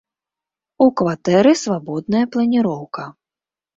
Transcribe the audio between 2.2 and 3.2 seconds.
планіроўка.